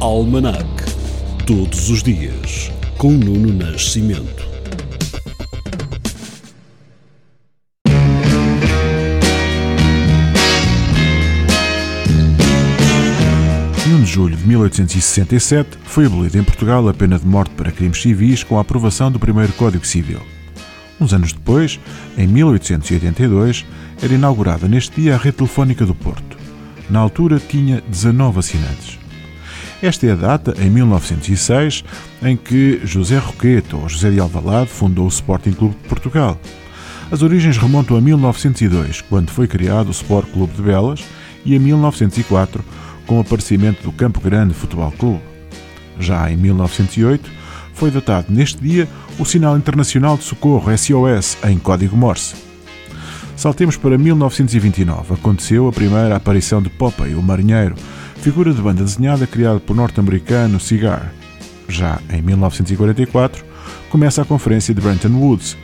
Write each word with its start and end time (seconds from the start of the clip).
Almanac. 0.00 0.64
Todos 1.44 1.90
os 1.90 2.04
dias, 2.04 2.70
com 2.96 3.10
Nuno 3.10 3.52
Nascimento. 3.52 4.46
Em 13.84 13.92
1 13.92 14.02
de 14.04 14.06
julho 14.06 14.36
de 14.36 14.46
1867 14.46 15.76
foi 15.82 16.06
abolida 16.06 16.38
em 16.38 16.44
Portugal 16.44 16.88
a 16.88 16.94
pena 16.94 17.18
de 17.18 17.26
morte 17.26 17.50
para 17.56 17.72
crimes 17.72 18.00
civis 18.00 18.44
com 18.44 18.56
a 18.56 18.60
aprovação 18.60 19.10
do 19.10 19.18
primeiro 19.18 19.52
Código 19.54 19.84
Civil. 19.84 20.20
Uns 21.00 21.12
anos 21.12 21.32
depois, 21.32 21.80
em 22.16 22.28
1882, 22.28 23.66
era 24.00 24.14
inaugurada 24.14 24.68
neste 24.68 25.00
dia 25.00 25.16
a 25.16 25.18
rede 25.18 25.38
telefónica 25.38 25.84
do 25.84 25.94
Porto. 25.94 26.38
Na 26.88 27.00
altura 27.00 27.40
tinha 27.40 27.80
19 27.80 28.38
assinantes. 28.38 28.97
Esta 29.80 30.06
é 30.06 30.12
a 30.12 30.16
data, 30.16 30.54
em 30.58 30.68
1906, 30.68 31.84
em 32.22 32.36
que 32.36 32.80
José 32.84 33.16
Roqueto 33.18 33.78
ou 33.78 33.88
José 33.88 34.10
de 34.10 34.18
Alvalade 34.18 34.70
fundou 34.70 35.04
o 35.04 35.08
Sporting 35.08 35.52
Clube 35.52 35.76
de 35.80 35.88
Portugal. 35.88 36.38
As 37.12 37.22
origens 37.22 37.56
remontam 37.56 37.96
a 37.96 38.00
1902, 38.00 39.02
quando 39.02 39.30
foi 39.30 39.46
criado 39.46 39.88
o 39.88 39.92
Sport 39.92 40.28
Clube 40.32 40.52
de 40.54 40.62
Belas, 40.62 41.04
e 41.44 41.54
a 41.54 41.60
1904, 41.60 42.64
com 43.06 43.18
o 43.18 43.20
aparecimento 43.20 43.82
do 43.84 43.92
Campo 43.92 44.20
Grande 44.20 44.52
Futebol 44.52 44.90
Clube. 44.90 45.22
Já 46.00 46.28
em 46.30 46.36
1908, 46.36 47.30
foi 47.72 47.92
datado 47.92 48.26
neste 48.30 48.60
dia 48.60 48.88
o 49.16 49.24
Sinal 49.24 49.56
Internacional 49.56 50.16
de 50.16 50.24
Socorro 50.24 50.76
SOS 50.76 51.38
em 51.44 51.56
código 51.56 51.96
Morse. 51.96 52.34
Saltemos 53.36 53.76
para 53.76 53.96
1929. 53.96 55.14
Aconteceu 55.14 55.68
a 55.68 55.72
primeira 55.72 56.16
aparição 56.16 56.60
de 56.60 56.68
Popeye, 56.68 57.14
o 57.14 57.22
marinheiro, 57.22 57.76
figura 58.18 58.52
de 58.52 58.60
banda 58.60 58.82
desenhada 58.82 59.26
criada 59.26 59.60
por 59.60 59.74
norte-americano 59.74 60.58
Cigar. 60.58 61.12
Já 61.68 62.00
em 62.10 62.20
1944, 62.20 63.44
começa 63.90 64.22
a 64.22 64.24
Conferência 64.24 64.74
de 64.74 64.80
Bretton 64.80 65.08
Woods. 65.08 65.56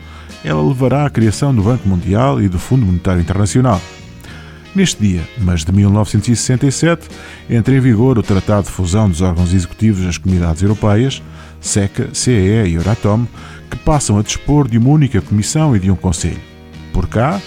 Ela 0.45 0.67
levará 0.67 1.05
à 1.05 1.11
criação 1.11 1.55
do 1.55 1.63
Banco 1.63 1.89
Mundial 1.89 2.41
e 2.41 2.49
do 2.49 2.59
Fundo 2.59 2.87
Monetário 2.87 3.21
Internacional. 3.21 3.81
Neste 4.75 5.01
dia, 5.01 5.23
mas 5.39 5.65
de 5.65 5.73
1967, 5.73 7.09
entra 7.49 7.75
em 7.75 7.81
vigor 7.81 8.19
o 8.19 8.23
Tratado 8.23 8.67
de 8.67 8.73
Fusão 8.73 9.09
dos 9.09 9.21
órgãos 9.21 9.53
executivos 9.53 10.05
das 10.05 10.19
comunidades 10.19 10.63
europeias, 10.63 11.23
SECA, 11.61 12.11
CEE 12.13 12.69
e 12.69 12.75
Euratom, 12.75 13.27
que 13.71 13.77
passam 13.77 14.19
a 14.19 14.23
dispor 14.23 14.69
de 14.69 14.79
uma 14.79 14.91
única 14.91 15.21
comissão 15.21 15.75
e 15.75 15.81
de 15.81 15.91
um 15.91 15.97
conselho. 15.97 16.41
Por 16.93 17.09
cá, 17.09 17.41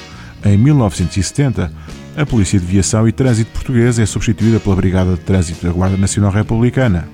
em 0.43 0.57
1970, 0.57 1.71
a 2.17 2.25
Polícia 2.25 2.59
de 2.59 2.65
Viação 2.65 3.07
e 3.07 3.11
Trânsito 3.11 3.51
Portuguesa 3.51 4.01
é 4.01 4.05
substituída 4.05 4.59
pela 4.59 4.75
Brigada 4.75 5.11
de 5.11 5.19
Trânsito 5.19 5.67
da 5.67 5.71
Guarda 5.71 5.95
Nacional 5.95 6.31
Republicana. 6.31 7.07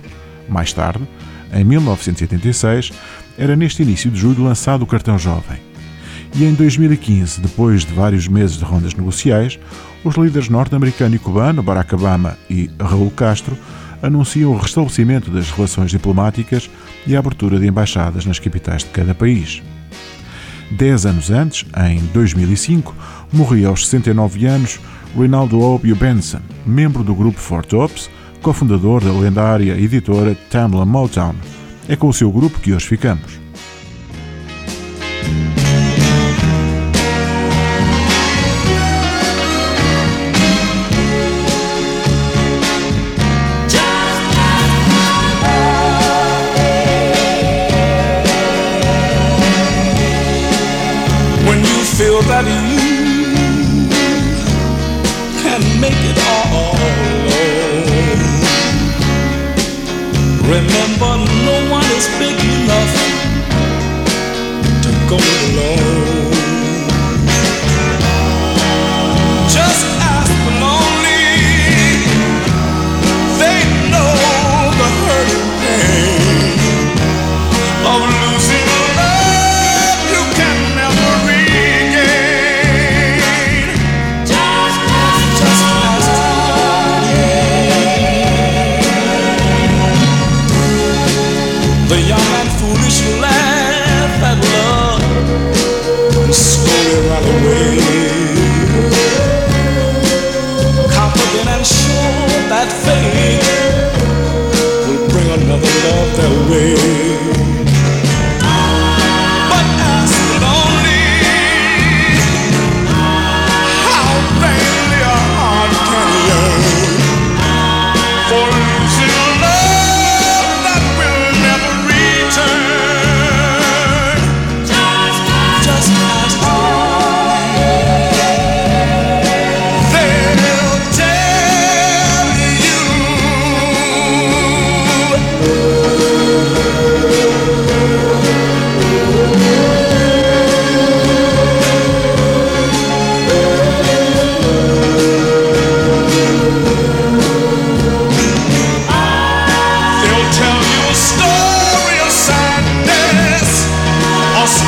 Mais 0.47 0.71
tarde, 0.71 1.05
em 1.53 1.61
1986, 1.65 2.93
era 3.37 3.53
neste 3.53 3.83
início 3.83 4.09
de 4.09 4.17
julho 4.17 4.45
lançado 4.45 4.81
o 4.83 4.87
Cartão 4.87 5.19
Jovem. 5.19 5.59
E 6.33 6.45
em 6.45 6.53
2015, 6.53 7.41
depois 7.41 7.83
de 7.83 7.93
vários 7.93 8.29
meses 8.29 8.57
de 8.57 8.63
rondas 8.63 8.93
negociais, 8.93 9.59
os 10.05 10.15
líderes 10.15 10.47
norte-americano 10.47 11.15
e 11.15 11.19
cubano, 11.19 11.61
Barack 11.61 11.93
Obama 11.93 12.37
e 12.49 12.71
Raul 12.79 13.11
Castro, 13.11 13.57
anunciam 14.01 14.51
o 14.51 14.57
restabelecimento 14.57 15.29
das 15.29 15.51
relações 15.51 15.91
diplomáticas 15.91 16.69
e 17.05 17.13
a 17.13 17.19
abertura 17.19 17.59
de 17.59 17.67
embaixadas 17.67 18.25
nas 18.25 18.39
capitais 18.39 18.83
de 18.83 18.89
cada 18.89 19.13
país. 19.13 19.61
Dez 20.71 21.05
anos 21.05 21.29
antes, 21.29 21.65
em 21.87 21.99
2005, 22.13 22.95
morria 23.34 23.67
aos 23.67 23.88
69 23.88 24.45
anos 24.45 24.80
Rinaldo 25.17 25.59
Obio 25.59 25.95
Benson, 25.95 26.39
membro 26.66 27.03
do 27.03 27.14
grupo 27.14 27.39
Four 27.39 27.66
Tops, 27.66 28.09
cofundador 28.42 29.03
da 29.03 29.12
lendária 29.12 29.73
editora 29.73 30.36
Tamla 30.50 30.86
Motown. 30.86 31.36
É 31.88 31.95
com 31.95 32.08
o 32.08 32.14
seu 32.14 32.31
grupo 32.31 32.59
que 32.59 32.73
hoje 32.73 32.88
ficamos. 32.88 33.44
feel 51.95 52.23
that 52.23 52.43
you 52.48 52.92
can 55.53 55.80
make 55.80 55.93
it 55.93 56.17
all 56.30 56.73
alone. 56.73 57.30
Remember, 60.49 61.14
no 61.45 61.55
one 61.69 61.86
is 61.97 62.08
big 62.17 62.37
enough 62.58 62.93
to 64.83 64.89
go 65.11 65.19
The 91.93 92.02
young 92.02 92.20
and 92.20 92.49
foolish 92.54 93.05
laugh 93.21 93.23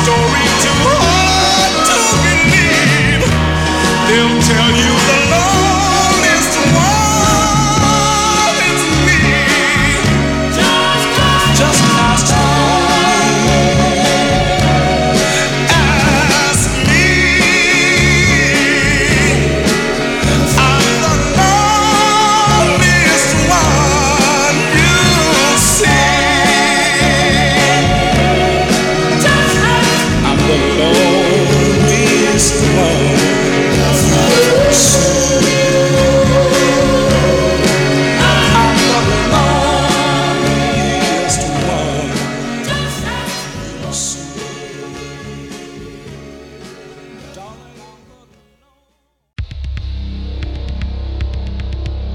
story 0.06 0.46
too 0.62 0.78
hard 0.86 1.74
to 1.90 1.98
believe. 2.22 3.26
They'll 4.06 4.38
tell 4.46 4.70
you 4.78 4.85